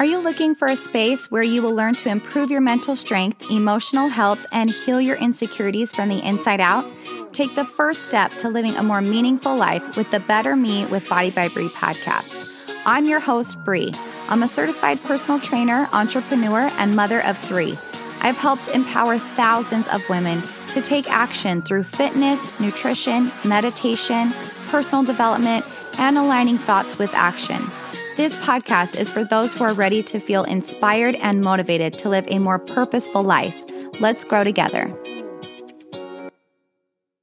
Are 0.00 0.06
you 0.06 0.16
looking 0.16 0.54
for 0.54 0.66
a 0.66 0.76
space 0.76 1.30
where 1.30 1.42
you 1.42 1.60
will 1.60 1.74
learn 1.74 1.94
to 1.96 2.08
improve 2.08 2.50
your 2.50 2.62
mental 2.62 2.96
strength, 2.96 3.50
emotional 3.50 4.08
health, 4.08 4.46
and 4.50 4.70
heal 4.70 4.98
your 4.98 5.16
insecurities 5.16 5.92
from 5.92 6.08
the 6.08 6.26
inside 6.26 6.58
out? 6.58 6.86
Take 7.34 7.54
the 7.54 7.66
first 7.66 8.04
step 8.04 8.30
to 8.38 8.48
living 8.48 8.76
a 8.76 8.82
more 8.82 9.02
meaningful 9.02 9.54
life 9.54 9.98
with 9.98 10.10
the 10.10 10.20
Better 10.20 10.56
Me 10.56 10.86
with 10.86 11.06
Body 11.06 11.30
by 11.30 11.48
Bree 11.48 11.68
podcast. 11.68 12.50
I'm 12.86 13.04
your 13.04 13.20
host, 13.20 13.62
Bree. 13.62 13.92
I'm 14.30 14.42
a 14.42 14.48
certified 14.48 14.98
personal 15.02 15.38
trainer, 15.38 15.86
entrepreneur, 15.92 16.70
and 16.78 16.96
mother 16.96 17.22
of 17.26 17.36
three. 17.36 17.76
I've 18.22 18.38
helped 18.38 18.68
empower 18.68 19.18
thousands 19.18 19.86
of 19.88 20.08
women 20.08 20.40
to 20.70 20.80
take 20.80 21.10
action 21.10 21.60
through 21.60 21.84
fitness, 21.84 22.58
nutrition, 22.58 23.30
meditation, 23.44 24.30
personal 24.68 25.04
development, 25.04 25.66
and 25.98 26.16
aligning 26.16 26.56
thoughts 26.56 26.98
with 26.98 27.12
action. 27.12 27.60
This 28.20 28.36
podcast 28.36 29.00
is 29.00 29.10
for 29.10 29.24
those 29.24 29.54
who 29.54 29.64
are 29.64 29.72
ready 29.72 30.02
to 30.02 30.20
feel 30.20 30.44
inspired 30.44 31.14
and 31.14 31.40
motivated 31.40 31.94
to 32.00 32.10
live 32.10 32.26
a 32.28 32.38
more 32.38 32.58
purposeful 32.58 33.22
life. 33.22 33.58
Let's 33.98 34.24
grow 34.24 34.44
together. 34.44 34.94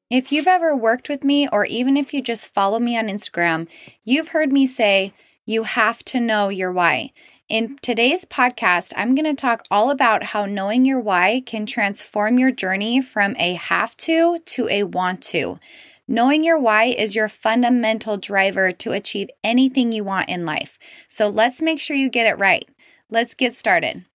If 0.09 0.31
you've 0.31 0.47
ever 0.47 0.75
worked 0.75 1.07
with 1.07 1.23
me, 1.23 1.47
or 1.49 1.65
even 1.65 1.97
if 1.97 2.15
you 2.15 2.23
just 2.23 2.51
follow 2.51 2.79
me 2.79 2.97
on 2.97 3.09
Instagram, 3.09 3.67
you've 4.05 4.29
heard 4.29 4.51
me 4.51 4.65
say, 4.65 5.13
you 5.45 5.61
have 5.61 6.03
to 6.05 6.19
know 6.19 6.49
your 6.49 6.71
why. 6.71 7.11
In 7.47 7.77
today's 7.83 8.25
podcast, 8.25 8.91
I'm 8.97 9.13
going 9.13 9.25
to 9.25 9.39
talk 9.39 9.65
all 9.69 9.91
about 9.91 10.23
how 10.23 10.47
knowing 10.47 10.83
your 10.83 10.99
why 10.99 11.43
can 11.45 11.67
transform 11.67 12.39
your 12.39 12.49
journey 12.49 13.01
from 13.01 13.35
a 13.37 13.53
have 13.53 13.95
to 13.97 14.39
to 14.39 14.67
a 14.67 14.81
want 14.81 15.21
to. 15.25 15.59
Knowing 16.09 16.41
your 16.41 16.57
why 16.57 16.85
is 16.85 17.15
your 17.15 17.27
fundamental 17.27 18.15
driver 18.15 18.71
to 18.71 18.93
achieve 18.93 19.27
anything 19.43 19.91
you 19.91 20.05
want 20.05 20.29
in 20.29 20.45
life. 20.45 20.79
So 21.09 21.27
let's 21.27 21.61
make 21.61 21.81
sure 21.81 21.97
you 21.97 22.09
get 22.09 22.25
it 22.25 22.39
right. 22.39 22.65
Let's 23.09 23.35
get 23.35 23.53
started. 23.53 24.05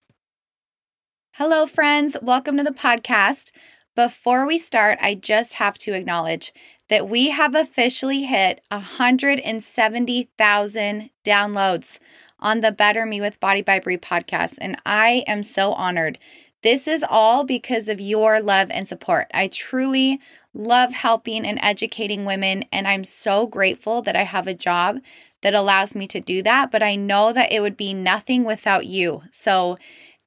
Hello, 1.32 1.66
friends. 1.66 2.16
Welcome 2.22 2.56
to 2.56 2.62
the 2.62 2.70
podcast. 2.70 3.52
Before 3.94 4.46
we 4.46 4.56
start, 4.56 4.98
I 5.02 5.14
just 5.14 5.52
have 5.54 5.76
to 5.80 5.92
acknowledge 5.92 6.54
that 6.88 7.10
we 7.10 7.28
have 7.28 7.54
officially 7.54 8.22
hit 8.22 8.62
170,000 8.70 11.10
downloads 11.26 11.98
on 12.40 12.60
the 12.60 12.72
Better 12.72 13.04
Me 13.04 13.20
with 13.20 13.38
Body 13.38 13.60
by 13.60 13.78
Bree 13.78 13.98
podcast, 13.98 14.56
and 14.62 14.78
I 14.86 15.24
am 15.26 15.42
so 15.42 15.72
honored. 15.72 16.18
This 16.62 16.86
is 16.86 17.04
all 17.08 17.44
because 17.44 17.88
of 17.88 18.00
your 18.00 18.40
love 18.40 18.68
and 18.70 18.86
support. 18.86 19.26
I 19.34 19.48
truly 19.48 20.20
love 20.54 20.92
helping 20.92 21.46
and 21.46 21.58
educating 21.62 22.24
women, 22.24 22.64
and 22.72 22.86
I'm 22.86 23.04
so 23.04 23.46
grateful 23.46 24.02
that 24.02 24.16
I 24.16 24.22
have 24.22 24.46
a 24.46 24.54
job 24.54 24.98
that 25.40 25.54
allows 25.54 25.94
me 25.94 26.06
to 26.08 26.20
do 26.20 26.42
that. 26.42 26.70
But 26.70 26.82
I 26.82 26.94
know 26.94 27.32
that 27.32 27.52
it 27.52 27.60
would 27.60 27.76
be 27.76 27.94
nothing 27.94 28.44
without 28.44 28.86
you. 28.86 29.22
So, 29.30 29.78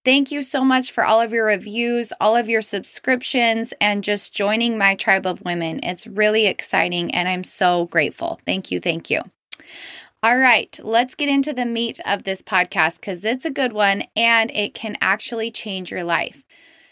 Thank 0.06 0.32
you 0.32 0.44
so 0.44 0.64
much 0.64 0.92
for 0.92 1.04
all 1.04 1.20
of 1.20 1.34
your 1.34 1.48
reviews, 1.48 2.14
all 2.22 2.36
of 2.36 2.48
your 2.48 2.62
subscriptions, 2.62 3.74
and 3.82 4.04
just 4.04 4.32
joining 4.32 4.78
my 4.78 4.94
tribe 4.94 5.26
of 5.26 5.42
women. 5.42 5.80
It's 5.82 6.06
really 6.06 6.46
exciting 6.46 7.10
and 7.10 7.28
I'm 7.28 7.44
so 7.44 7.88
grateful. 7.88 8.40
Thank 8.46 8.70
you. 8.70 8.80
Thank 8.80 9.10
you. 9.10 9.24
All 10.26 10.40
right, 10.40 10.80
let's 10.82 11.14
get 11.14 11.30
into 11.30 11.54
the 11.54 11.68
meat 11.68 12.00
of 12.04 12.24
this 12.24 12.42
podcast 12.42 12.96
because 12.96 13.24
it's 13.24 13.46
a 13.46 13.52
good 13.52 13.74
one 13.74 14.06
and 14.16 14.50
it 14.56 14.74
can 14.74 14.98
actually 15.00 15.52
change 15.52 15.92
your 15.92 16.04
life. 16.04 16.44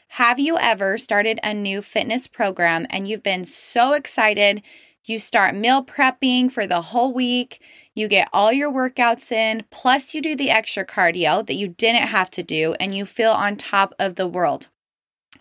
Have 0.10 0.38
you 0.38 0.56
ever 0.60 1.00
started 1.00 1.40
a 1.42 1.52
new 1.52 1.82
fitness 1.82 2.28
program 2.28 2.86
and 2.92 3.08
you've 3.08 3.24
been 3.24 3.44
so 3.44 3.94
excited? 3.94 4.62
You 5.06 5.18
start 5.18 5.56
meal 5.56 5.84
prepping 5.84 6.52
for 6.52 6.68
the 6.68 6.82
whole 6.82 7.12
week, 7.12 7.60
you 7.96 8.08
get 8.08 8.30
all 8.32 8.54
your 8.54 8.72
workouts 8.72 9.32
in, 9.32 9.64
plus 9.72 10.14
you 10.14 10.22
do 10.22 10.36
the 10.36 10.52
extra 10.52 10.86
cardio 10.86 11.44
that 11.44 11.56
you 11.56 11.70
didn't 11.70 12.10
have 12.10 12.30
to 12.30 12.44
do, 12.44 12.76
and 12.80 12.94
you 12.94 13.04
feel 13.04 13.32
on 13.32 13.56
top 13.56 13.96
of 13.98 14.14
the 14.14 14.28
world. 14.28 14.68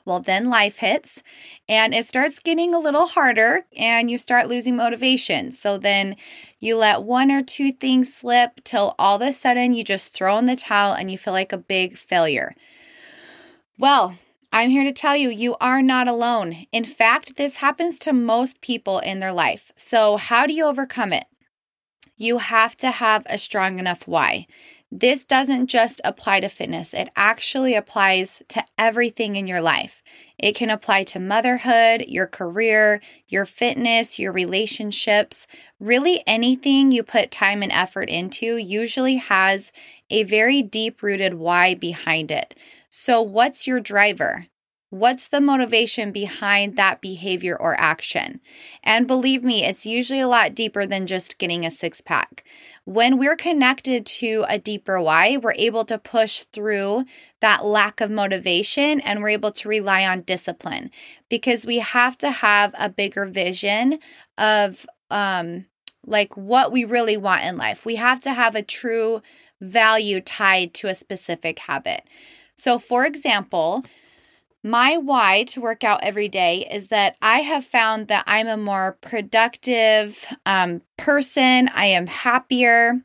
Well, 0.05 0.21
then 0.21 0.49
life 0.49 0.79
hits 0.79 1.23
and 1.69 1.95
it 1.95 2.07
starts 2.07 2.39
getting 2.39 2.75
a 2.75 2.79
little 2.79 3.07
harder 3.07 3.67
and 3.77 4.11
you 4.11 4.19
start 4.19 4.49
losing 4.49 4.77
motivation. 4.77 5.53
So 5.53 5.79
then 5.79 6.17
you 6.59 6.77
let 6.77 7.03
one 7.03 7.31
or 7.31 7.43
two 7.43 7.73
things 7.73 8.13
slip 8.13 8.65
till 8.65 8.95
all 8.99 9.17
of 9.17 9.23
a 9.23 9.33
sudden 9.33 9.73
you 9.73 9.85
just 9.85 10.13
throw 10.13 10.39
in 10.39 10.47
the 10.47 10.57
towel 10.57 10.95
and 10.95 11.11
you 11.11 11.19
feel 11.19 11.33
like 11.33 11.53
a 11.53 11.59
big 11.59 11.97
failure. 11.97 12.55
Well, 13.79 14.17
I'm 14.53 14.71
here 14.71 14.85
to 14.85 14.93
tell 14.93 15.17
you, 15.17 15.31
you 15.31 15.57
are 15.61 15.81
not 15.81 16.09
alone. 16.09 16.67
In 16.73 16.85
fact, 16.85 17.37
this 17.37 17.57
happens 17.57 17.99
to 18.01 18.13
most 18.13 18.61
people 18.61 18.99
in 18.99 19.19
their 19.19 19.33
life. 19.33 19.73
So, 19.77 20.19
how 20.19 20.47
do 20.47 20.53
you 20.53 20.67
overcome 20.67 21.15
it? 21.15 21.25
You 22.19 22.39
have 22.39 22.77
to 22.77 22.91
have 22.91 23.23
a 23.27 23.39
strong 23.39 23.79
enough 23.79 24.07
why. 24.07 24.47
This 24.95 25.25
doesn't 25.25 25.69
just 25.69 26.03
apply 26.05 26.41
to 26.41 26.51
fitness, 26.51 26.93
it 26.93 27.09
actually 27.17 27.75
applies 27.75 28.43
to 28.49 28.63
everything 28.77 29.37
in 29.37 29.47
your 29.47 29.63
life. 29.63 30.03
It 30.39 30.55
can 30.55 30.69
apply 30.69 31.05
to 31.05 31.19
motherhood, 31.19 32.05
your 32.09 32.27
career, 32.27 33.01
your 33.27 33.47
fitness, 33.47 34.19
your 34.19 34.33
relationships. 34.33 35.47
Really, 35.81 36.23
anything 36.27 36.93
you 36.93 37.03
put 37.03 37.31
time 37.31 37.63
and 37.63 37.73
effort 37.73 38.11
into 38.11 38.59
usually 38.59 39.17
has 39.17 39.73
a 40.11 40.25
very 40.25 40.61
deep 40.61 41.03
rooted 41.03 41.33
why 41.33 41.73
behind 41.73 42.31
it. 42.31 42.55
So, 42.91 43.23
what's 43.23 43.67
your 43.67 43.81
driver? 43.81 44.49
What's 44.93 45.27
the 45.27 45.41
motivation 45.41 46.13
behind 46.13 46.77
that 46.77 47.01
behavior 47.01 47.57
or 47.57 47.81
action? 47.81 48.43
And 48.85 49.07
believe 49.07 49.43
me, 49.43 49.65
it's 49.65 49.87
usually 49.87 50.21
a 50.21 50.29
lot 50.29 50.55
deeper 50.55 50.85
than 50.85 51.07
just 51.07 51.39
getting 51.39 51.65
a 51.65 51.71
six 51.71 52.03
pack. 52.03 52.45
When 52.85 53.17
we're 53.17 53.35
connected 53.35 54.05
to 54.05 54.45
a 54.51 54.59
deeper 54.59 55.01
why, 55.01 55.39
we're 55.39 55.55
able 55.55 55.87
to 55.87 55.97
push 55.97 56.41
through 56.41 57.07
that 57.41 57.65
lack 57.65 58.03
of 58.03 58.11
motivation 58.11 59.01
and 59.01 59.23
we're 59.23 59.31
able 59.31 59.51
to 59.53 59.69
rely 59.71 60.05
on 60.05 60.21
discipline 60.21 60.91
because 61.31 61.65
we 61.65 61.79
have 61.79 62.19
to 62.19 62.31
have 62.31 62.75
a 62.79 62.91
bigger 62.91 63.25
vision 63.25 63.99
of 64.37 64.85
um 65.11 65.65
like 66.05 66.37
what 66.37 66.71
we 66.71 66.85
really 66.85 67.17
want 67.17 67.45
in 67.45 67.57
life. 67.57 67.87
We 67.87 67.95
have 67.95 68.21
to 68.23 68.35
have 68.35 68.55
a 68.55 68.63
true 68.63 69.23
value 69.59 70.21
tied 70.21 70.75
to 70.75 70.89
a 70.89 70.95
specific 70.95 71.61
habit. 71.61 72.03
So 72.57 72.79
for 72.79 73.07
example, 73.07 73.87
my 74.63 74.97
why 74.97 75.45
to 75.45 75.61
work 75.61 75.83
out 75.83 76.05
every 76.05 76.29
day 76.29 76.67
is 76.71 76.89
that 76.89 77.17
I 77.21 77.41
have 77.41 77.65
found 77.65 78.09
that 78.09 78.25
I'm 78.27 78.47
a 78.47 78.57
more 78.57 78.97
productive 79.01 80.25
um, 80.47 80.83
person. 80.97 81.69
I 81.75 81.87
am 81.87 82.07
happier. 82.07 83.03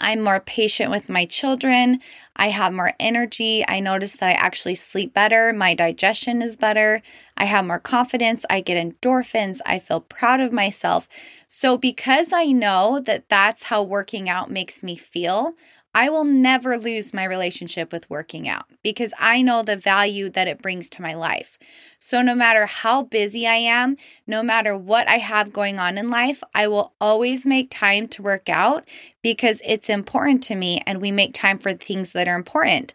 I'm 0.00 0.22
more 0.22 0.40
patient 0.40 0.90
with 0.90 1.08
my 1.08 1.26
children. 1.26 2.00
I 2.36 2.48
have 2.48 2.72
more 2.72 2.92
energy. 2.98 3.64
I 3.68 3.80
notice 3.80 4.12
that 4.12 4.28
I 4.28 4.32
actually 4.32 4.74
sleep 4.76 5.12
better. 5.12 5.52
My 5.52 5.74
digestion 5.74 6.42
is 6.42 6.56
better. 6.56 7.02
I 7.36 7.44
have 7.44 7.66
more 7.66 7.78
confidence. 7.78 8.46
I 8.48 8.60
get 8.60 8.82
endorphins. 8.82 9.60
I 9.66 9.78
feel 9.78 10.00
proud 10.00 10.40
of 10.40 10.52
myself. 10.52 11.08
So, 11.46 11.76
because 11.76 12.32
I 12.32 12.46
know 12.46 13.00
that 13.04 13.28
that's 13.28 13.64
how 13.64 13.82
working 13.82 14.28
out 14.28 14.50
makes 14.50 14.82
me 14.82 14.96
feel, 14.96 15.52
I 15.94 16.08
will 16.10 16.24
never 16.24 16.76
lose 16.76 17.14
my 17.14 17.24
relationship 17.24 17.92
with 17.92 18.10
working 18.10 18.48
out 18.48 18.66
because 18.82 19.14
I 19.18 19.42
know 19.42 19.62
the 19.62 19.76
value 19.76 20.28
that 20.30 20.48
it 20.48 20.60
brings 20.60 20.90
to 20.90 21.02
my 21.02 21.14
life. 21.14 21.58
So, 21.98 22.20
no 22.20 22.34
matter 22.34 22.66
how 22.66 23.02
busy 23.02 23.46
I 23.46 23.54
am, 23.54 23.96
no 24.26 24.42
matter 24.42 24.76
what 24.76 25.08
I 25.08 25.18
have 25.18 25.52
going 25.52 25.78
on 25.78 25.96
in 25.96 26.10
life, 26.10 26.42
I 26.54 26.66
will 26.66 26.92
always 27.00 27.46
make 27.46 27.70
time 27.70 28.08
to 28.08 28.22
work 28.22 28.48
out 28.48 28.88
because 29.22 29.62
it's 29.64 29.88
important 29.88 30.42
to 30.44 30.56
me 30.56 30.82
and 30.86 31.00
we 31.00 31.12
make 31.12 31.32
time 31.32 31.58
for 31.58 31.72
things 31.72 32.12
that 32.12 32.28
are 32.28 32.36
important. 32.36 32.92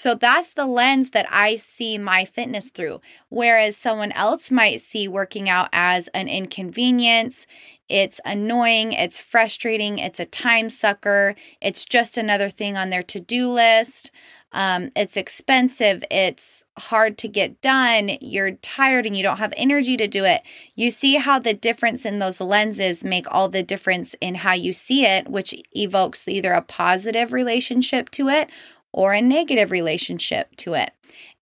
So 0.00 0.14
that's 0.14 0.54
the 0.54 0.66
lens 0.66 1.10
that 1.10 1.26
I 1.30 1.56
see 1.56 1.98
my 1.98 2.24
fitness 2.24 2.70
through. 2.70 3.02
Whereas 3.28 3.76
someone 3.76 4.12
else 4.12 4.50
might 4.50 4.80
see 4.80 5.06
working 5.06 5.46
out 5.48 5.68
as 5.72 6.08
an 6.08 6.26
inconvenience, 6.26 7.46
it's 7.90 8.20
annoying, 8.24 8.92
it's 8.92 9.18
frustrating, 9.18 9.98
it's 9.98 10.20
a 10.20 10.24
time 10.24 10.70
sucker, 10.70 11.34
it's 11.60 11.84
just 11.84 12.16
another 12.16 12.48
thing 12.48 12.76
on 12.76 12.90
their 12.90 13.02
to 13.02 13.20
do 13.20 13.50
list. 13.50 14.12
Um, 14.52 14.90
it's 14.96 15.16
expensive, 15.16 16.02
it's 16.10 16.64
hard 16.76 17.18
to 17.18 17.28
get 17.28 17.60
done, 17.60 18.10
you're 18.20 18.52
tired 18.52 19.06
and 19.06 19.16
you 19.16 19.22
don't 19.22 19.38
have 19.38 19.54
energy 19.56 19.96
to 19.96 20.08
do 20.08 20.24
it. 20.24 20.42
You 20.74 20.90
see 20.90 21.16
how 21.16 21.38
the 21.38 21.54
difference 21.54 22.04
in 22.04 22.18
those 22.18 22.40
lenses 22.40 23.04
make 23.04 23.26
all 23.32 23.48
the 23.48 23.62
difference 23.62 24.14
in 24.20 24.36
how 24.36 24.54
you 24.54 24.72
see 24.72 25.04
it, 25.04 25.28
which 25.28 25.54
evokes 25.72 26.26
either 26.26 26.52
a 26.52 26.62
positive 26.62 27.32
relationship 27.32 28.10
to 28.10 28.28
it 28.28 28.50
or 28.92 29.12
a 29.12 29.22
negative 29.22 29.70
relationship 29.70 30.56
to 30.56 30.74
it. 30.74 30.92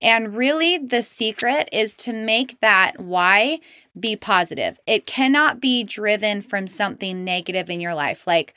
And 0.00 0.36
really, 0.36 0.78
the 0.78 1.02
secret 1.02 1.68
is 1.72 1.94
to 1.94 2.12
make 2.12 2.60
that 2.60 3.00
why 3.00 3.60
be 4.00 4.16
positive. 4.16 4.78
It 4.86 5.06
cannot 5.06 5.60
be 5.60 5.84
driven 5.84 6.40
from 6.40 6.66
something 6.66 7.24
negative 7.24 7.70
in 7.70 7.80
your 7.80 7.94
life, 7.94 8.26
like, 8.26 8.54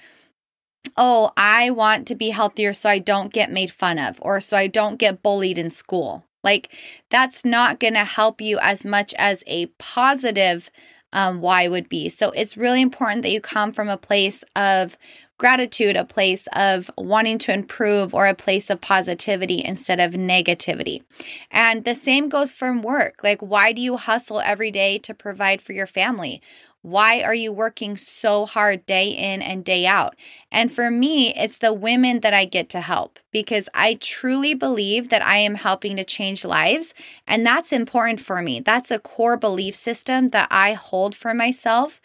oh, 0.97 1.31
I 1.38 1.69
want 1.69 2.07
to 2.07 2.15
be 2.15 2.29
healthier 2.29 2.73
so 2.73 2.89
I 2.89 2.99
don't 2.99 3.33
get 3.33 3.51
made 3.51 3.71
fun 3.71 3.99
of 3.99 4.19
or 4.21 4.39
so 4.39 4.57
I 4.57 4.67
don't 4.67 4.97
get 4.97 5.23
bullied 5.23 5.57
in 5.57 5.69
school. 5.69 6.25
Like, 6.43 6.73
that's 7.09 7.45
not 7.45 7.79
going 7.79 7.93
to 7.93 8.03
help 8.03 8.41
you 8.41 8.57
as 8.59 8.83
much 8.83 9.13
as 9.17 9.43
a 9.45 9.67
positive 9.77 10.71
um, 11.13 11.41
why 11.41 11.67
would 11.67 11.87
be. 11.89 12.09
So, 12.09 12.31
it's 12.31 12.57
really 12.57 12.81
important 12.81 13.21
that 13.21 13.31
you 13.31 13.41
come 13.41 13.73
from 13.73 13.89
a 13.89 13.97
place 13.97 14.44
of 14.55 14.97
gratitude, 15.41 15.97
a 15.97 16.05
place 16.05 16.47
of 16.53 16.91
wanting 16.99 17.39
to 17.39 17.51
improve, 17.51 18.13
or 18.13 18.27
a 18.27 18.35
place 18.35 18.69
of 18.69 18.79
positivity 18.79 19.59
instead 19.65 19.99
of 19.99 20.11
negativity. 20.11 21.01
And 21.49 21.83
the 21.83 21.95
same 21.95 22.29
goes 22.29 22.51
from 22.51 22.83
work. 22.83 23.23
Like, 23.23 23.41
why 23.41 23.71
do 23.71 23.81
you 23.81 23.97
hustle 23.97 24.39
every 24.39 24.69
day 24.69 24.99
to 24.99 25.15
provide 25.15 25.59
for 25.59 25.73
your 25.73 25.88
family? 25.88 26.43
Why 26.83 27.21
are 27.23 27.33
you 27.33 27.51
working 27.51 27.97
so 27.97 28.45
hard 28.45 28.85
day 28.85 29.09
in 29.09 29.41
and 29.41 29.65
day 29.65 29.88
out? 29.88 30.15
And 30.51 30.71
for 30.71 30.91
me, 30.91 31.33
it's 31.33 31.57
the 31.57 31.73
women 31.73 32.19
that 32.19 32.35
I 32.35 32.45
get 32.45 32.69
to 32.69 32.81
help 32.81 33.19
because 33.31 33.67
I 33.73 33.95
truly 33.95 34.53
believe 34.53 35.09
that 35.09 35.23
I 35.23 35.37
am 35.37 35.55
helping 35.55 35.95
to 35.95 36.03
change 36.03 36.45
lives. 36.45 36.94
And 37.27 37.44
that's 37.45 37.73
important 37.73 38.19
for 38.19 38.44
me. 38.44 38.59
That's 38.59 38.91
a 38.91 38.99
core 38.99 39.37
belief 39.37 39.75
system 39.75 40.29
that 40.29 40.49
I 40.51 40.73
hold 40.73 41.15
for 41.15 41.33
myself. 41.33 41.99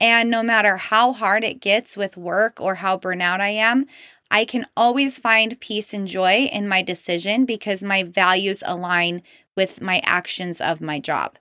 And 0.00 0.30
no 0.30 0.42
matter 0.42 0.76
how 0.76 1.12
hard 1.12 1.44
it 1.44 1.60
gets 1.60 1.96
with 1.96 2.16
work 2.16 2.60
or 2.60 2.76
how 2.76 2.98
burnout 2.98 3.40
I 3.40 3.50
am, 3.50 3.86
I 4.30 4.44
can 4.44 4.66
always 4.76 5.18
find 5.18 5.58
peace 5.60 5.94
and 5.94 6.06
joy 6.06 6.48
in 6.52 6.68
my 6.68 6.82
decision 6.82 7.44
because 7.44 7.82
my 7.82 8.02
values 8.02 8.62
align 8.66 9.22
with 9.56 9.80
my 9.80 10.00
actions 10.04 10.60
of 10.60 10.80
my 10.80 10.98
job. 10.98 11.38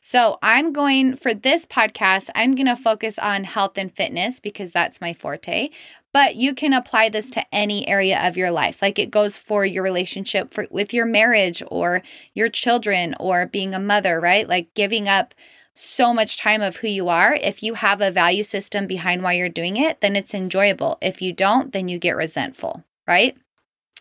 So, 0.00 0.38
I'm 0.42 0.72
going 0.72 1.16
for 1.16 1.34
this 1.34 1.66
podcast, 1.66 2.30
I'm 2.34 2.54
going 2.54 2.66
to 2.66 2.76
focus 2.76 3.18
on 3.18 3.44
health 3.44 3.76
and 3.76 3.94
fitness 3.94 4.40
because 4.40 4.70
that's 4.70 5.00
my 5.00 5.12
forte. 5.12 5.70
But 6.12 6.36
you 6.36 6.54
can 6.54 6.72
apply 6.72 7.10
this 7.10 7.28
to 7.30 7.44
any 7.54 7.86
area 7.86 8.26
of 8.26 8.36
your 8.36 8.50
life. 8.50 8.80
Like 8.80 8.98
it 8.98 9.10
goes 9.10 9.36
for 9.36 9.66
your 9.66 9.82
relationship 9.82 10.54
for, 10.54 10.66
with 10.70 10.94
your 10.94 11.04
marriage 11.04 11.62
or 11.70 12.02
your 12.34 12.48
children 12.48 13.14
or 13.20 13.46
being 13.46 13.74
a 13.74 13.78
mother, 13.78 14.18
right? 14.18 14.48
Like 14.48 14.72
giving 14.74 15.06
up 15.06 15.34
so 15.78 16.12
much 16.12 16.36
time 16.36 16.60
of 16.60 16.78
who 16.78 16.88
you 16.88 17.08
are. 17.08 17.34
If 17.34 17.62
you 17.62 17.74
have 17.74 18.00
a 18.00 18.10
value 18.10 18.42
system 18.42 18.88
behind 18.88 19.22
why 19.22 19.34
you're 19.34 19.48
doing 19.48 19.76
it, 19.76 20.00
then 20.00 20.16
it's 20.16 20.34
enjoyable. 20.34 20.98
If 21.00 21.22
you 21.22 21.32
don't, 21.32 21.72
then 21.72 21.88
you 21.88 21.98
get 21.98 22.16
resentful, 22.16 22.84
right? 23.06 23.36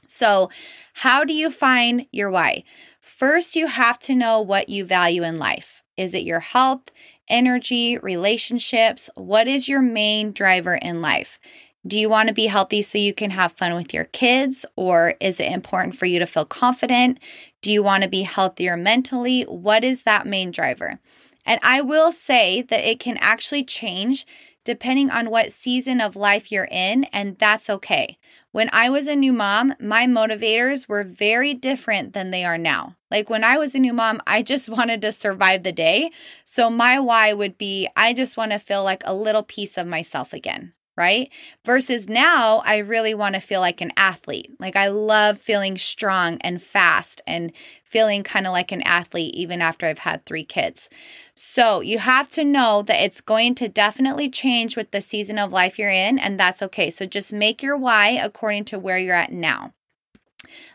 So, 0.07 0.50
how 0.94 1.24
do 1.24 1.33
you 1.33 1.51
find 1.51 2.07
your 2.12 2.31
why? 2.31 2.63
First, 3.00 3.56
you 3.56 3.68
have 3.68 4.00
to 4.00 4.15
know 4.15 4.41
what 4.41 4.69
you 4.69 4.85
value 4.85 5.21
in 5.24 5.38
life. 5.38 5.83
Is 5.97 6.15
it 6.15 6.24
your 6.24 6.39
health, 6.39 6.91
energy, 7.27 7.97
relationships? 8.00 9.09
What 9.13 9.47
is 9.47 9.69
your 9.69 9.81
main 9.81 10.31
driver 10.31 10.75
in 10.75 11.01
life? 11.01 11.39
Do 11.85 12.00
you 12.00 12.09
want 12.09 12.27
to 12.27 12.33
be 12.33 12.47
healthy 12.47 12.81
so 12.81 12.97
you 12.97 13.13
can 13.13 13.31
have 13.31 13.51
fun 13.51 13.75
with 13.75 13.94
your 13.94 14.06
kids? 14.06 14.65
Or 14.75 15.13
is 15.19 15.39
it 15.39 15.51
important 15.51 15.95
for 15.95 16.06
you 16.06 16.18
to 16.19 16.25
feel 16.25 16.45
confident? 16.45 17.19
Do 17.62 17.71
you 17.71 17.83
want 17.83 18.03
to 18.03 18.09
be 18.09 18.24
healthier 18.24 18.75
mentally? 18.75 19.44
What 19.44 19.83
is 19.83 20.03
that 20.03 20.25
main 20.25 20.51
driver? 20.51 21.00
And 21.47 21.61
I 21.63 21.79
will 21.81 22.11
say 22.11 22.61
that 22.61 22.88
it 22.88 22.99
can 22.99 23.17
actually 23.21 23.63
change 23.63 24.27
depending 24.65 25.09
on 25.09 25.29
what 25.29 25.53
season 25.53 26.01
of 26.01 26.17
life 26.17 26.51
you're 26.51 26.67
in, 26.69 27.05
and 27.05 27.38
that's 27.38 27.69
okay. 27.69 28.17
When 28.51 28.69
I 28.73 28.89
was 28.89 29.07
a 29.07 29.15
new 29.15 29.31
mom, 29.31 29.73
my 29.79 30.05
motivators 30.07 30.89
were 30.89 31.03
very 31.03 31.53
different 31.53 32.11
than 32.11 32.31
they 32.31 32.44
are 32.44 32.57
now. 32.57 32.97
Like 33.09 33.29
when 33.29 33.45
I 33.45 33.57
was 33.57 33.75
a 33.75 33.79
new 33.79 33.94
mom, 33.94 34.21
I 34.27 34.41
just 34.44 34.67
wanted 34.77 35.01
to 35.03 35.13
survive 35.13 35.63
the 35.63 35.71
day. 35.71 36.11
So 36.44 36.69
my 36.69 36.99
why 36.99 37.31
would 37.31 37.57
be 37.57 37.88
I 37.95 38.11
just 38.11 38.35
want 38.35 38.51
to 38.51 38.59
feel 38.59 38.83
like 38.83 39.03
a 39.05 39.15
little 39.15 39.43
piece 39.43 39.77
of 39.77 39.88
myself 39.88 40.33
again 40.33 40.73
right? 40.97 41.29
Versus 41.63 42.09
now, 42.09 42.63
I 42.65 42.77
really 42.77 43.13
want 43.13 43.35
to 43.35 43.41
feel 43.41 43.61
like 43.61 43.79
an 43.79 43.94
athlete. 43.95 44.51
Like 44.59 44.75
I 44.75 44.88
love 44.88 45.38
feeling 45.38 45.77
strong 45.77 46.39
and 46.41 46.61
fast 46.61 47.21
and 47.27 47.53
feeling 47.83 48.23
kind 48.23 48.47
of 48.47 48.53
like 48.53 48.71
an 48.71 48.81
athlete 48.81 49.33
even 49.35 49.61
after 49.61 49.85
I've 49.85 49.99
had 49.99 50.25
three 50.25 50.44
kids. 50.44 50.89
So 51.35 51.81
you 51.81 51.99
have 51.99 52.29
to 52.31 52.44
know 52.44 52.81
that 52.81 53.01
it's 53.01 53.21
going 53.21 53.55
to 53.55 53.69
definitely 53.69 54.29
change 54.29 54.75
with 54.75 54.91
the 54.91 55.01
season 55.01 55.38
of 55.38 55.53
life 55.53 55.77
you're 55.77 55.89
in, 55.89 56.17
and 56.17 56.39
that's 56.39 56.61
okay. 56.63 56.89
So 56.89 57.05
just 57.05 57.31
make 57.31 57.61
your 57.61 57.77
why 57.77 58.09
according 58.09 58.65
to 58.65 58.79
where 58.79 58.97
you're 58.97 59.15
at 59.15 59.31
now. 59.31 59.73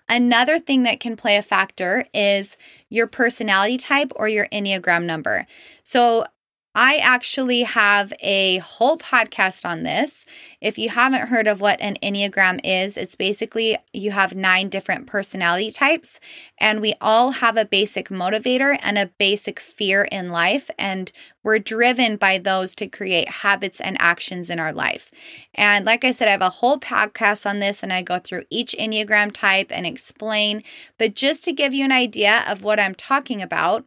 Another 0.08 0.58
thing 0.58 0.82
that 0.82 1.00
can 1.00 1.16
play 1.16 1.36
a 1.36 1.42
factor 1.42 2.06
is 2.12 2.56
your 2.88 3.06
personality 3.06 3.76
type 3.76 4.12
or 4.16 4.28
your 4.28 4.46
Enneagram 4.48 5.04
number. 5.04 5.46
So, 5.82 6.26
I 6.74 6.96
actually 6.96 7.64
have 7.64 8.14
a 8.20 8.56
whole 8.58 8.96
podcast 8.96 9.66
on 9.66 9.82
this. 9.82 10.24
If 10.58 10.78
you 10.78 10.88
haven't 10.88 11.28
heard 11.28 11.46
of 11.46 11.60
what 11.60 11.78
an 11.82 11.98
Enneagram 12.02 12.60
is, 12.64 12.96
it's 12.96 13.14
basically 13.14 13.76
you 13.92 14.10
have 14.12 14.34
nine 14.34 14.70
different 14.70 15.06
personality 15.06 15.70
types, 15.70 16.18
and 16.56 16.80
we 16.80 16.94
all 16.98 17.32
have 17.32 17.58
a 17.58 17.66
basic 17.66 18.08
motivator 18.08 18.78
and 18.80 18.96
a 18.96 19.10
basic 19.18 19.60
fear 19.60 20.04
in 20.04 20.30
life. 20.30 20.70
And 20.78 21.12
we're 21.42 21.58
driven 21.58 22.16
by 22.16 22.38
those 22.38 22.74
to 22.76 22.86
create 22.86 23.28
habits 23.28 23.78
and 23.78 24.00
actions 24.00 24.48
in 24.48 24.58
our 24.58 24.72
life. 24.72 25.10
And 25.54 25.84
like 25.84 26.04
I 26.04 26.10
said, 26.10 26.28
I 26.28 26.30
have 26.30 26.40
a 26.40 26.48
whole 26.48 26.78
podcast 26.78 27.44
on 27.44 27.58
this, 27.58 27.82
and 27.82 27.92
I 27.92 28.00
go 28.00 28.18
through 28.18 28.44
each 28.48 28.74
Enneagram 28.80 29.30
type 29.32 29.66
and 29.70 29.84
explain. 29.84 30.62
But 30.96 31.14
just 31.14 31.44
to 31.44 31.52
give 31.52 31.74
you 31.74 31.84
an 31.84 31.92
idea 31.92 32.44
of 32.48 32.62
what 32.62 32.80
I'm 32.80 32.94
talking 32.94 33.42
about, 33.42 33.84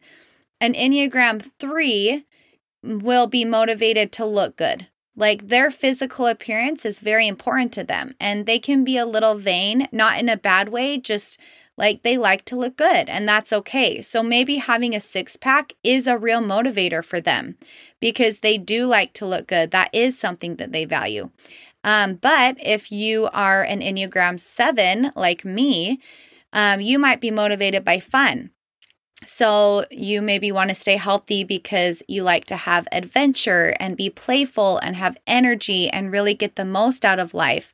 an 0.62 0.76
Enneagram 0.76 1.50
3 1.60 2.26
will 2.86 3.28
be 3.28 3.46
motivated 3.46 4.12
to 4.14 4.26
look 4.26 4.56
good. 4.56 4.88
Like 5.16 5.48
their 5.48 5.72
physical 5.72 6.28
appearance 6.28 6.86
is 6.86 7.00
very 7.00 7.28
important 7.28 7.72
to 7.74 7.84
them, 7.84 8.16
and 8.20 8.46
they 8.46 8.60
can 8.60 8.84
be 8.84 8.98
a 8.98 9.06
little 9.06 9.36
vain, 9.36 9.88
not 9.92 10.20
in 10.20 10.28
a 10.28 10.36
bad 10.36 10.70
way, 10.70 10.98
just 10.98 11.40
like 11.78 12.04
they 12.04 12.18
like 12.18 12.46
to 12.46 12.56
look 12.56 12.78
good, 12.78 13.10
and 13.10 13.28
that's 13.28 13.52
okay. 13.52 14.02
So 14.02 14.24
maybe 14.24 14.58
having 14.58 14.96
a 14.96 15.00
six 15.00 15.36
pack 15.36 15.74
is 15.84 16.08
a 16.08 16.18
real 16.18 16.42
motivator 16.42 17.04
for 17.04 17.20
them 17.20 17.58
because 18.00 18.40
they 18.40 18.58
do 18.58 18.86
like 18.88 19.14
to 19.14 19.26
look 19.26 19.48
good. 19.48 19.72
That 19.72 19.90
is 19.94 20.18
something 20.18 20.56
that 20.58 20.72
they 20.72 20.86
value. 20.86 21.30
Um, 21.84 22.16
but 22.16 22.58
if 22.62 22.92
you 22.92 23.30
are 23.32 23.64
an 23.64 23.82
Enneagram 23.82 24.40
7, 24.40 25.12
like 25.16 25.46
me, 25.46 26.00
um, 26.52 26.82
you 26.82 26.98
might 26.98 27.22
be 27.22 27.30
motivated 27.30 27.86
by 27.86 28.00
fun. 28.00 28.50
So, 29.24 29.86
you 29.92 30.22
maybe 30.22 30.52
want 30.52 30.70
to 30.70 30.76
stay 30.76 30.98
healthy 30.98 31.44
because 31.44 32.04
you 32.08 32.22
like 32.24 32.46
to 32.46 32.58
have 32.58 32.88
adventure 32.92 33.74
and 33.80 33.96
be 33.96 34.10
playful 34.10 34.78
and 34.80 34.96
have 34.96 35.18
energy 35.26 35.90
and 35.90 36.12
really 36.12 36.34
get 36.34 36.56
the 36.58 36.66
most 36.66 37.06
out 37.06 37.20
of 37.20 37.34
life. 37.34 37.72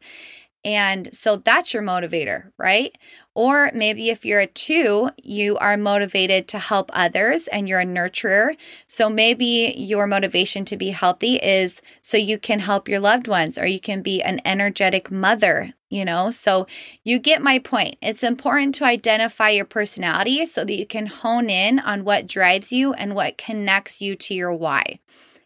And 0.63 1.09
so 1.13 1.37
that's 1.37 1.73
your 1.73 1.81
motivator, 1.81 2.51
right? 2.57 2.95
Or 3.33 3.71
maybe 3.73 4.09
if 4.09 4.25
you're 4.25 4.41
a 4.41 4.47
two, 4.47 5.09
you 5.17 5.57
are 5.57 5.75
motivated 5.77 6.47
to 6.49 6.59
help 6.59 6.91
others 6.93 7.47
and 7.47 7.67
you're 7.67 7.79
a 7.79 7.85
nurturer. 7.85 8.55
So 8.85 9.09
maybe 9.09 9.73
your 9.75 10.05
motivation 10.05 10.65
to 10.65 10.77
be 10.77 10.89
healthy 10.89 11.35
is 11.35 11.81
so 12.01 12.17
you 12.17 12.37
can 12.37 12.59
help 12.59 12.87
your 12.87 12.99
loved 12.99 13.27
ones 13.27 13.57
or 13.57 13.65
you 13.65 13.79
can 13.79 14.01
be 14.01 14.21
an 14.21 14.39
energetic 14.45 15.09
mother, 15.09 15.73
you 15.89 16.05
know? 16.05 16.29
So 16.29 16.67
you 17.03 17.17
get 17.17 17.41
my 17.41 17.57
point. 17.57 17.95
It's 18.01 18.23
important 18.23 18.75
to 18.75 18.85
identify 18.85 19.49
your 19.49 19.65
personality 19.65 20.45
so 20.45 20.63
that 20.63 20.77
you 20.77 20.85
can 20.85 21.07
hone 21.07 21.49
in 21.49 21.79
on 21.79 22.03
what 22.03 22.27
drives 22.27 22.71
you 22.71 22.93
and 22.93 23.15
what 23.15 23.37
connects 23.37 24.01
you 24.01 24.15
to 24.15 24.33
your 24.35 24.53
why. 24.53 24.99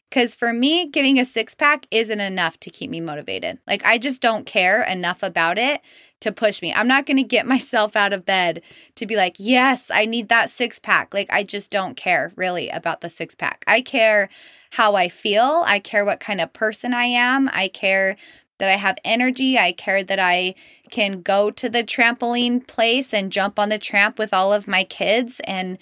Because 0.10 0.36
for 0.36 0.54
me, 0.54 0.88
getting 0.88 1.20
a 1.20 1.26
six 1.26 1.56
pack 1.56 1.88
isn't 1.92 2.20
enough 2.20 2.60
to 2.62 2.70
keep 2.70 2.90
me 2.90 3.02
motivated. 3.02 3.60
Like, 3.68 3.84
I 3.86 3.98
just 3.98 4.22
don't 4.22 4.46
care 4.46 4.82
enough 4.84 5.24
about 5.24 5.58
it 5.58 5.82
to 6.22 6.32
push 6.32 6.62
me. 6.62 6.74
I'm 6.74 6.88
not 6.88 7.06
going 7.06 7.18
to 7.18 7.24
get 7.24 7.48
myself 7.56 7.96
out 7.96 8.14
of 8.14 8.26
bed 8.26 8.62
to 8.96 9.06
be 9.06 9.16
like, 9.16 9.36
yes, 9.40 9.92
I 9.92 10.06
need 10.06 10.30
that 10.30 10.50
six 10.50 10.80
pack. 10.80 11.14
Like, 11.14 11.32
I 11.32 11.44
just 11.44 11.72
don't 11.72 11.98
care 11.98 12.32
really 12.36 12.70
about 12.70 13.02
the 13.02 13.10
six 13.10 13.36
pack. 13.36 13.64
I 13.68 13.82
care 13.82 14.30
how 14.72 14.96
I 14.96 15.10
feel. 15.10 15.64
I 15.66 15.80
care 15.80 16.06
what 16.06 16.20
kind 16.20 16.40
of 16.40 16.54
person 16.54 16.94
I 16.94 17.06
am. 17.06 17.50
I 17.52 17.68
care 17.68 18.16
that 18.58 18.70
I 18.70 18.78
have 18.78 18.98
energy. 19.04 19.58
I 19.58 19.72
care 19.74 20.04
that 20.04 20.20
I 20.20 20.56
can 20.90 21.22
go 21.22 21.52
to 21.52 21.70
the 21.70 21.84
trampoline 21.84 22.66
place 22.66 23.14
and 23.14 23.32
jump 23.32 23.60
on 23.60 23.70
the 23.70 23.80
tramp 23.80 24.18
with 24.18 24.34
all 24.34 24.54
of 24.54 24.68
my 24.68 24.84
kids 24.84 25.42
and 25.46 25.78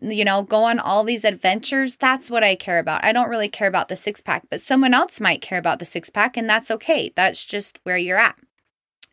you 0.00 0.24
know, 0.24 0.42
go 0.42 0.64
on 0.64 0.78
all 0.78 1.04
these 1.04 1.24
adventures. 1.24 1.96
That's 1.96 2.30
what 2.30 2.44
I 2.44 2.54
care 2.54 2.78
about. 2.78 3.04
I 3.04 3.12
don't 3.12 3.28
really 3.28 3.48
care 3.48 3.68
about 3.68 3.88
the 3.88 3.96
six 3.96 4.20
pack, 4.20 4.44
but 4.50 4.60
someone 4.60 4.94
else 4.94 5.20
might 5.20 5.42
care 5.42 5.58
about 5.58 5.78
the 5.78 5.84
six 5.84 6.10
pack, 6.10 6.36
and 6.36 6.48
that's 6.48 6.70
okay. 6.70 7.12
That's 7.14 7.44
just 7.44 7.80
where 7.82 7.98
you're 7.98 8.18
at. 8.18 8.36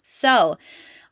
So, 0.02 0.58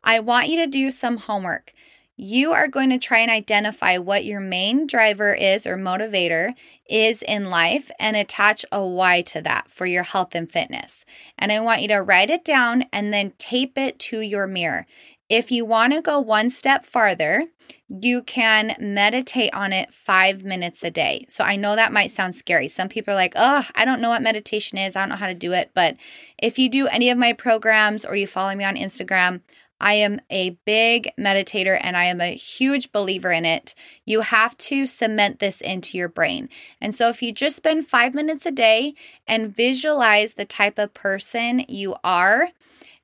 I 0.03 0.20
want 0.20 0.50
you 0.50 0.58
to 0.58 0.67
do 0.67 0.91
some 0.91 1.17
homework. 1.17 1.74
You 2.17 2.53
are 2.53 2.70
going 2.70 2.91
to 2.91 2.98
try 2.98 3.20
and 3.20 3.32
identify 3.32 3.98
what 3.98 4.24
your 4.24 4.39
main 4.39 4.88
driver 4.88 5.34
is 5.34 5.67
or 5.67 5.75
motivator 5.75 6.53
is 6.89 7.22
in 7.24 7.50
life 7.50 7.91
and 8.00 8.15
attach 8.15 8.65
a 8.72 8.86
why 8.86 9.22
to 9.24 9.41
that 9.41 9.70
for 9.70 9.86
your 9.86 10.03
health 10.03 10.34
and 10.34 10.50
fitness. 10.50 11.03
And 11.38 11.51
I 11.51 11.60
want 11.60 11.82
you 11.82 11.89
to 11.89 12.01
write 12.01 12.29
it 12.29 12.46
down 12.46 12.86
and 12.94 13.12
then 13.12 13.34
tape 13.38 13.77
it 13.77 14.00
to 14.00 14.22
your 14.22 14.48
mirror. 14.48 14.86
If 15.27 15.51
you 15.51 15.65
want 15.65 15.91
to 15.91 16.01
go 16.01 16.20
one 16.20 16.50
step 16.50 16.86
farther, 16.86 17.48
you 17.88 18.24
can 18.24 18.75
meditate 18.80 19.54
on 19.54 19.72
it 19.72 19.94
five 19.94 20.44
minutes 20.44 20.84
a 20.84 20.89
day. 20.89 21.25
So 21.30 21.44
I 21.44 21.56
know 21.56 21.75
that 21.75 21.94
might 21.94 22.12
sound 22.12 22.36
scary. 22.36 22.68
Some 22.68 22.89
people 22.89 23.13
are 23.13 23.18
like, 23.18 23.34
oh, 23.36 23.63
I 23.75 23.86
don't 23.86 24.01
know 24.01 24.10
what 24.10 24.24
meditation 24.24 24.77
is. 24.77 24.96
I 24.96 25.01
don't 25.01 25.10
know 25.10 25.15
how 25.15 25.27
to 25.27 25.36
do 25.36 25.54
it. 25.54 25.72
But 25.75 25.96
if 26.38 26.58
you 26.58 26.68
do 26.68 26.88
any 26.88 27.10
of 27.10 27.18
my 27.18 27.34
programs 27.34 28.04
or 28.04 28.15
you 28.15 28.25
follow 28.25 28.56
me 28.56 28.63
on 28.63 28.75
Instagram, 28.75 29.42
I 29.80 29.96
am 29.96 30.22
a 30.30 30.51
big 30.65 31.12
meditator 31.20 31.77
and 31.82 31.98
I 31.98 32.06
am 32.06 32.22
a 32.22 32.36
huge 32.36 32.92
believer 32.92 33.32
in 33.32 33.46
it. 33.46 33.75
You 34.06 34.22
have 34.22 34.58
to 34.58 34.88
cement 34.88 35.39
this 35.39 35.62
into 35.62 35.98
your 35.98 36.08
brain. 36.08 36.50
And 36.80 36.96
so 36.96 37.10
if 37.10 37.22
you 37.22 37.32
just 37.32 37.58
spend 37.58 37.86
five 37.86 38.13
minutes 38.13 38.46
a 38.46 38.51
day 38.51 38.96
and 39.27 39.54
visualize 39.54 40.34
the 40.34 40.46
type 40.46 40.80
of 40.80 40.94
person 40.94 41.65
you 41.68 41.96
are 42.04 42.50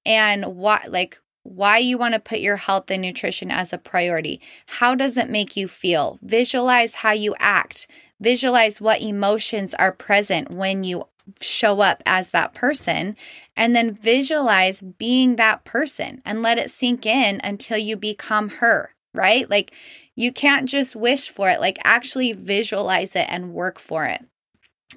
and 0.06 0.56
what, 0.56 0.92
like, 0.92 1.22
why 1.44 1.78
you 1.78 1.98
want 1.98 2.14
to 2.14 2.20
put 2.20 2.40
your 2.40 2.58
health 2.58 2.92
and 2.92 3.02
nutrition 3.02 3.52
as 3.52 3.74
a 3.74 3.78
priority. 3.78 4.40
How 4.68 4.96
does 4.96 5.18
it 5.18 5.30
make 5.30 5.58
you 5.58 5.68
feel? 5.68 6.20
Visualize 6.22 6.96
how 6.96 7.12
you 7.12 7.36
act. 7.40 7.88
Visualize 8.20 8.80
what 8.80 9.02
emotions 9.02 9.74
are 9.76 9.92
present 9.92 10.52
when 10.52 10.84
you 10.84 11.08
show 11.40 11.82
up 11.82 12.04
as 12.06 12.30
that 12.30 12.54
person 12.54 13.16
and 13.56 13.76
then 13.76 13.94
visualize 13.94 14.82
being 14.82 15.36
that 15.36 15.64
person 15.64 16.22
and 16.26 16.42
let 16.42 16.58
it 16.58 16.70
sink 16.70 17.06
in 17.06 17.40
until 17.44 17.78
you 17.78 17.96
become 17.96 18.50
her, 18.50 18.94
right? 19.14 19.50
Like 19.50 19.74
you 20.16 20.32
can't 20.32 20.68
just 20.68 20.96
wish 20.96 21.30
for 21.30 21.50
it, 21.50 21.60
like 21.60 21.78
actually 21.84 22.34
visualize 22.34 23.16
it 23.16 23.28
and 23.30 23.54
work 23.54 23.80
for 23.80 24.06
it. 24.06 24.24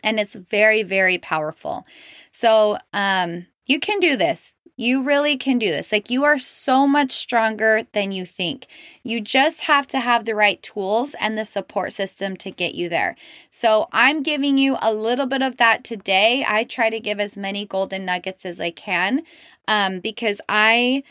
And 0.02 0.18
it's 0.18 0.34
very 0.34 0.82
very 0.82 1.18
powerful. 1.18 1.84
So, 2.30 2.78
um 2.92 3.46
you 3.66 3.80
can 3.80 3.98
do 3.98 4.16
this. 4.16 4.54
You 4.76 5.02
really 5.02 5.36
can 5.36 5.58
do 5.58 5.70
this. 5.70 5.92
Like, 5.92 6.10
you 6.10 6.24
are 6.24 6.38
so 6.38 6.86
much 6.86 7.12
stronger 7.12 7.82
than 7.92 8.10
you 8.10 8.26
think. 8.26 8.66
You 9.02 9.20
just 9.20 9.62
have 9.62 9.86
to 9.88 10.00
have 10.00 10.24
the 10.24 10.34
right 10.34 10.60
tools 10.62 11.14
and 11.20 11.38
the 11.38 11.44
support 11.44 11.92
system 11.92 12.36
to 12.38 12.50
get 12.50 12.74
you 12.74 12.88
there. 12.88 13.14
So, 13.50 13.88
I'm 13.92 14.22
giving 14.22 14.58
you 14.58 14.76
a 14.82 14.92
little 14.92 15.26
bit 15.26 15.42
of 15.42 15.58
that 15.58 15.84
today. 15.84 16.44
I 16.46 16.64
try 16.64 16.90
to 16.90 16.98
give 16.98 17.20
as 17.20 17.36
many 17.36 17.64
golden 17.66 18.04
nuggets 18.04 18.44
as 18.44 18.58
I 18.58 18.70
can 18.70 19.22
um, 19.68 20.00
because 20.00 20.40
I 20.48 21.04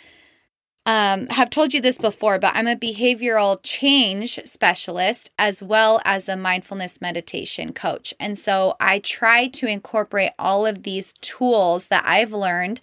um, 0.86 1.28
have 1.28 1.50
told 1.50 1.74
you 1.74 1.80
this 1.80 1.98
before, 1.98 2.40
but 2.40 2.54
I'm 2.56 2.68
a 2.68 2.76
behavioral 2.76 3.60
change 3.64 4.40
specialist 4.44 5.32
as 5.40 5.64
well 5.64 6.02
as 6.04 6.28
a 6.28 6.36
mindfulness 6.36 7.00
meditation 7.00 7.72
coach. 7.72 8.14
And 8.20 8.38
so 8.38 8.76
I 8.80 9.00
try 9.00 9.48
to 9.48 9.68
incorporate 9.68 10.32
all 10.38 10.66
of 10.66 10.84
these 10.84 11.14
tools 11.14 11.88
that 11.88 12.04
I've 12.06 12.34
learned 12.34 12.82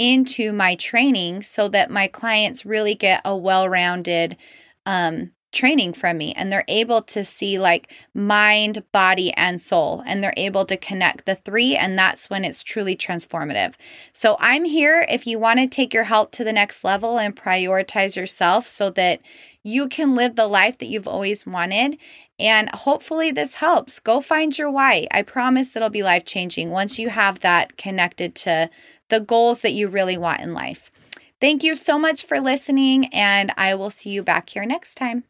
into 0.00 0.50
my 0.50 0.74
training 0.76 1.42
so 1.42 1.68
that 1.68 1.90
my 1.90 2.08
clients 2.08 2.64
really 2.64 2.94
get 2.94 3.20
a 3.22 3.36
well 3.36 3.68
rounded 3.68 4.34
um, 4.86 5.30
training 5.52 5.92
from 5.92 6.18
me 6.18 6.32
and 6.34 6.50
they're 6.50 6.64
able 6.68 7.02
to 7.02 7.24
see 7.24 7.58
like 7.58 7.92
mind, 8.14 8.82
body, 8.92 9.32
and 9.34 9.60
soul, 9.60 10.02
and 10.06 10.22
they're 10.22 10.34
able 10.36 10.64
to 10.64 10.76
connect 10.76 11.26
the 11.26 11.34
three, 11.34 11.76
and 11.76 11.98
that's 11.98 12.30
when 12.30 12.44
it's 12.44 12.62
truly 12.62 12.96
transformative. 12.96 13.74
So, 14.12 14.36
I'm 14.38 14.64
here 14.64 15.06
if 15.08 15.26
you 15.26 15.38
want 15.38 15.58
to 15.58 15.66
take 15.66 15.92
your 15.92 16.04
health 16.04 16.30
to 16.32 16.44
the 16.44 16.52
next 16.52 16.84
level 16.84 17.18
and 17.18 17.34
prioritize 17.34 18.16
yourself 18.16 18.66
so 18.66 18.90
that 18.90 19.20
you 19.62 19.88
can 19.88 20.14
live 20.14 20.36
the 20.36 20.46
life 20.46 20.78
that 20.78 20.86
you've 20.86 21.08
always 21.08 21.46
wanted. 21.46 21.98
And 22.38 22.70
hopefully, 22.70 23.30
this 23.30 23.56
helps. 23.56 24.00
Go 24.00 24.20
find 24.20 24.56
your 24.56 24.70
why. 24.70 25.06
I 25.10 25.22
promise 25.22 25.76
it'll 25.76 25.90
be 25.90 26.02
life 26.02 26.24
changing 26.24 26.70
once 26.70 26.98
you 26.98 27.10
have 27.10 27.40
that 27.40 27.76
connected 27.76 28.34
to 28.36 28.70
the 29.08 29.20
goals 29.20 29.60
that 29.60 29.72
you 29.72 29.88
really 29.88 30.16
want 30.16 30.40
in 30.40 30.54
life. 30.54 30.90
Thank 31.40 31.62
you 31.62 31.74
so 31.74 31.98
much 31.98 32.24
for 32.24 32.40
listening, 32.40 33.06
and 33.12 33.52
I 33.56 33.74
will 33.74 33.90
see 33.90 34.10
you 34.10 34.22
back 34.22 34.50
here 34.50 34.64
next 34.64 34.94
time. 34.94 35.24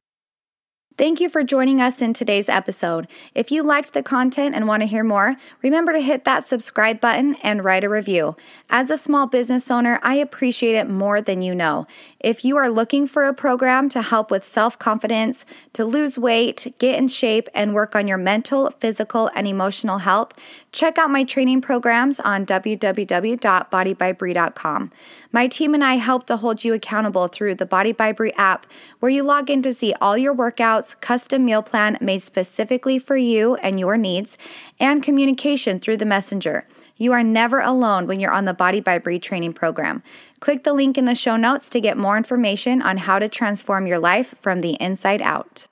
Thank 1.00 1.16
you 1.18 1.30
for 1.30 1.42
joining 1.42 1.80
us 1.80 2.02
in 2.02 2.12
today's 2.12 2.50
episode. 2.50 3.08
If 3.34 3.50
you 3.50 3.62
liked 3.62 3.94
the 3.94 4.02
content 4.02 4.54
and 4.54 4.68
want 4.68 4.82
to 4.82 4.86
hear 4.86 5.02
more, 5.02 5.36
remember 5.62 5.94
to 5.94 6.00
hit 6.00 6.24
that 6.24 6.46
subscribe 6.46 7.00
button 7.00 7.36
and 7.36 7.64
write 7.64 7.84
a 7.84 7.88
review. 7.88 8.36
As 8.68 8.90
a 8.90 8.98
small 8.98 9.26
business 9.26 9.70
owner, 9.70 9.98
I 10.02 10.16
appreciate 10.16 10.76
it 10.76 10.90
more 10.90 11.22
than 11.22 11.40
you 11.40 11.54
know. 11.54 11.86
If 12.20 12.44
you 12.44 12.58
are 12.58 12.68
looking 12.68 13.06
for 13.06 13.26
a 13.26 13.32
program 13.32 13.88
to 13.88 14.02
help 14.02 14.30
with 14.30 14.44
self 14.44 14.78
confidence, 14.78 15.46
to 15.72 15.86
lose 15.86 16.18
weight, 16.18 16.74
get 16.76 16.98
in 16.98 17.08
shape, 17.08 17.48
and 17.54 17.72
work 17.72 17.96
on 17.96 18.06
your 18.06 18.18
mental, 18.18 18.70
physical, 18.72 19.30
and 19.34 19.46
emotional 19.46 20.00
health, 20.00 20.34
check 20.70 20.98
out 20.98 21.10
my 21.10 21.24
training 21.24 21.62
programs 21.62 22.20
on 22.20 22.44
www.bodybybree.com. 22.44 24.92
My 25.32 25.46
team 25.46 25.74
and 25.74 25.84
I 25.84 25.94
help 25.94 26.26
to 26.26 26.36
hold 26.36 26.64
you 26.64 26.74
accountable 26.74 27.28
through 27.28 27.54
the 27.54 27.64
Body 27.64 27.92
by 27.92 28.12
Bree 28.12 28.32
app, 28.32 28.66
where 28.98 29.10
you 29.10 29.22
log 29.22 29.48
in 29.48 29.62
to 29.62 29.72
see 29.72 29.94
all 30.00 30.18
your 30.18 30.34
workouts, 30.34 30.89
custom 30.94 31.44
meal 31.44 31.62
plan 31.62 31.98
made 32.00 32.22
specifically 32.22 32.98
for 32.98 33.16
you 33.16 33.54
and 33.56 33.78
your 33.78 33.96
needs, 33.96 34.36
and 34.78 35.02
communication 35.02 35.80
through 35.80 35.98
the 35.98 36.04
messenger. 36.04 36.66
You 36.96 37.12
are 37.12 37.22
never 37.22 37.60
alone 37.60 38.06
when 38.06 38.20
you're 38.20 38.30
on 38.30 38.44
the 38.44 38.52
Body 38.52 38.80
by 38.80 38.98
Bree 38.98 39.18
training 39.18 39.54
program. 39.54 40.02
Click 40.40 40.64
the 40.64 40.74
link 40.74 40.98
in 40.98 41.06
the 41.06 41.14
show 41.14 41.36
notes 41.36 41.70
to 41.70 41.80
get 41.80 41.96
more 41.96 42.18
information 42.18 42.82
on 42.82 42.98
how 42.98 43.18
to 43.18 43.28
transform 43.28 43.86
your 43.86 43.98
life 43.98 44.34
from 44.40 44.60
the 44.60 44.72
inside 44.74 45.22
out. 45.22 45.66